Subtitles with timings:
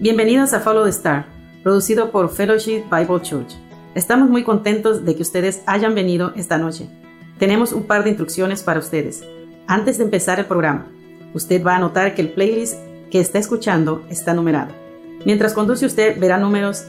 [0.00, 1.26] Bienvenidos a Follow the Star,
[1.62, 3.54] producido por Fellowship Bible Church.
[3.94, 6.88] Estamos muy contentos de que ustedes hayan venido esta noche.
[7.38, 9.24] Tenemos un par de instrucciones para ustedes.
[9.66, 10.88] Antes de empezar el programa,
[11.32, 12.76] usted va a notar que el playlist
[13.10, 14.74] que está escuchando está numerado.
[15.24, 16.84] Mientras conduce usted verá números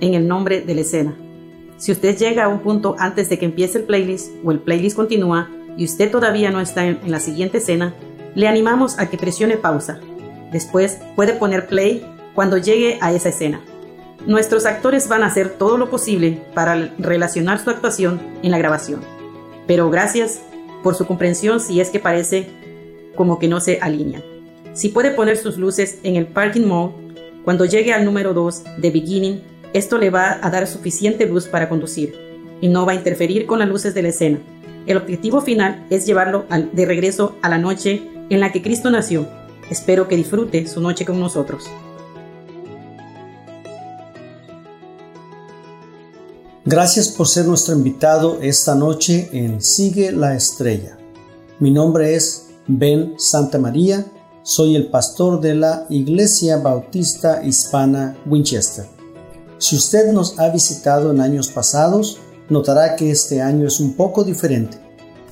[0.00, 1.14] en el nombre de la escena.
[1.76, 4.96] Si usted llega a un punto antes de que empiece el playlist o el playlist
[4.96, 7.94] continúa y usted todavía no está en, la siguiente escena,
[8.34, 10.00] le animamos a que presione pausa.
[10.52, 13.60] Después puede poner play cuando llegue a esa escena.
[14.26, 19.00] Nuestros actores van a hacer todo lo posible para relacionar su actuación en la grabación.
[19.66, 20.40] Pero gracias
[20.82, 22.48] por su comprensión si es que parece
[23.16, 24.22] como que no se alinean.
[24.74, 26.94] Si puede poner sus luces en el parking mode,
[27.44, 29.42] cuando llegue al número 2 de beginning,
[29.72, 32.14] esto le va a dar suficiente luz para conducir
[32.60, 34.38] y no va a interferir con las luces de la escena.
[34.86, 39.26] El objetivo final es llevarlo de regreso a la noche en la que Cristo nació.
[39.70, 41.68] Espero que disfrute su noche con nosotros.
[46.64, 50.96] Gracias por ser nuestro invitado esta noche en Sigue la Estrella.
[51.58, 54.06] Mi nombre es Ben Santa María,
[54.44, 58.86] soy el pastor de la Iglesia Bautista Hispana Winchester.
[59.58, 64.22] Si usted nos ha visitado en años pasados, notará que este año es un poco
[64.22, 64.78] diferente.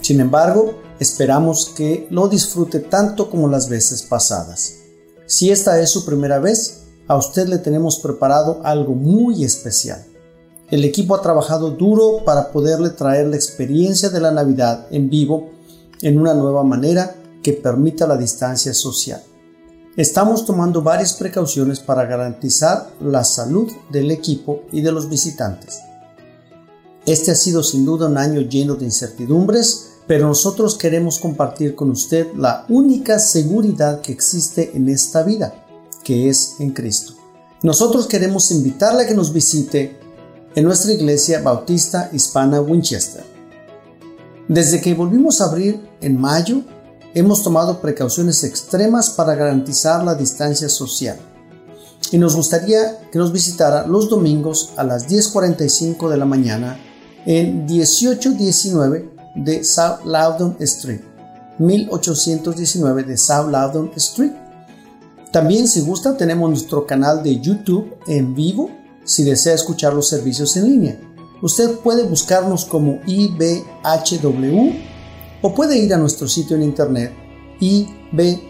[0.00, 4.78] Sin embargo, esperamos que lo disfrute tanto como las veces pasadas.
[5.26, 10.09] Si esta es su primera vez, a usted le tenemos preparado algo muy especial.
[10.70, 15.50] El equipo ha trabajado duro para poderle traer la experiencia de la Navidad en vivo
[16.00, 19.20] en una nueva manera que permita la distancia social.
[19.96, 25.80] Estamos tomando varias precauciones para garantizar la salud del equipo y de los visitantes.
[27.04, 31.90] Este ha sido sin duda un año lleno de incertidumbres, pero nosotros queremos compartir con
[31.90, 35.52] usted la única seguridad que existe en esta vida,
[36.04, 37.14] que es en Cristo.
[37.62, 39.98] Nosotros queremos invitarle a que nos visite
[40.54, 43.22] en nuestra iglesia bautista hispana Winchester.
[44.48, 46.62] Desde que volvimos a abrir en mayo,
[47.14, 51.18] hemos tomado precauciones extremas para garantizar la distancia social.
[52.10, 56.80] Y nos gustaría que nos visitara los domingos a las 10.45 de la mañana
[57.26, 61.02] en 1819 de South Loudon Street.
[61.58, 64.32] 1819 de South Loudon Street.
[65.30, 68.79] También si gusta tenemos nuestro canal de YouTube en vivo
[69.10, 71.00] si desea escuchar los servicios en línea.
[71.42, 74.70] Usted puede buscarnos como IBHW
[75.42, 77.12] o puede ir a nuestro sitio en internet
[77.58, 78.40] ibhw.org.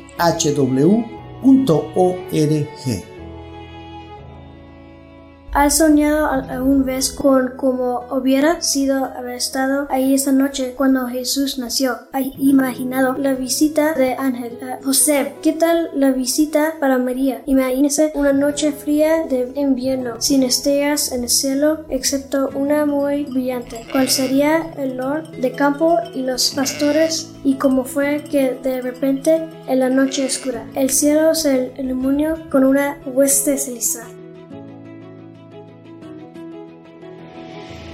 [5.52, 11.58] ¿Has soñado alguna vez con cómo hubiera sido haber estado ahí esta noche cuando Jesús
[11.58, 11.98] nació?
[12.12, 15.34] ¿Has imaginado la visita de Ángel José?
[15.42, 17.42] ¿Qué tal la visita para María?
[17.46, 23.88] Imagínese una noche fría de invierno, sin estrellas en el cielo, excepto una muy brillante.
[23.90, 27.32] ¿Cuál sería el olor de campo y los pastores?
[27.42, 32.62] Y cómo fue que de repente en la noche oscura el cielo se iluminó con
[32.62, 34.06] una hueste ceniza.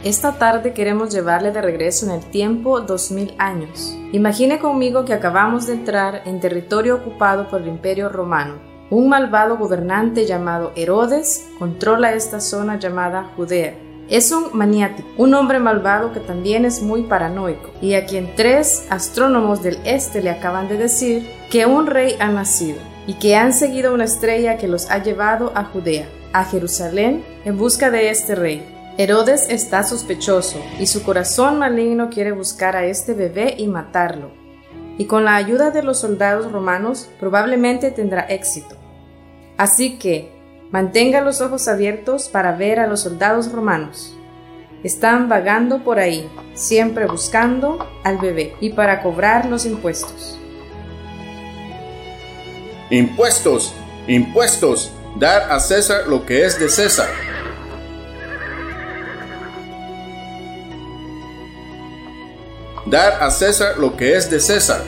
[0.06, 3.98] Esta tarde queremos llevarle de regreso en el tiempo 2000 años.
[4.12, 8.54] Imagine conmigo que acabamos de entrar en territorio ocupado por el Imperio Romano.
[8.88, 13.74] Un malvado gobernante llamado Herodes controla esta zona llamada Judea.
[14.08, 18.86] Es un maniático, un hombre malvado que también es muy paranoico, y a quien tres
[18.90, 22.78] astrónomos del este le acaban de decir que un rey ha nacido,
[23.08, 27.58] y que han seguido una estrella que los ha llevado a Judea, a Jerusalén, en
[27.58, 28.75] busca de este rey.
[28.98, 34.30] Herodes está sospechoso y su corazón maligno quiere buscar a este bebé y matarlo.
[34.96, 38.74] Y con la ayuda de los soldados romanos probablemente tendrá éxito.
[39.58, 40.32] Así que
[40.70, 44.16] mantenga los ojos abiertos para ver a los soldados romanos.
[44.82, 50.38] Están vagando por ahí, siempre buscando al bebé y para cobrar los impuestos.
[52.88, 53.74] Impuestos,
[54.06, 57.35] impuestos, dar a César lo que es de César
[62.90, 64.80] Dar a César lo que es de César.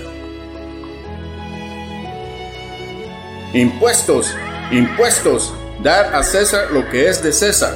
[3.52, 4.36] Impuestos,
[4.70, 5.52] impuestos,
[5.82, 7.74] dar a César lo que es de César.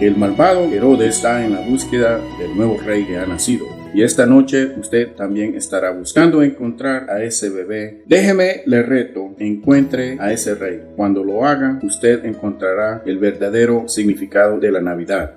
[0.00, 3.64] El malvado Herodes está en la búsqueda del nuevo rey que ha nacido.
[3.94, 8.02] Y esta noche usted también estará buscando encontrar a ese bebé.
[8.06, 10.82] Déjeme le reto, encuentre a ese rey.
[10.96, 15.34] Cuando lo haga, usted encontrará el verdadero significado de la Navidad.